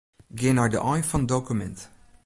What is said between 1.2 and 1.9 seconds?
dokumint.